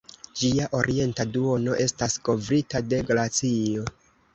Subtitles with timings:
[0.43, 3.91] Ĝia orienta duono estas kovrita de glacio.